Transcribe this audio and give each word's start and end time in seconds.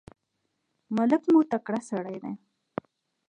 ملک 0.95 1.21
مو 1.31 1.39
تکړه 1.51 1.79
سړی 1.89 2.17
دی. 2.23 2.33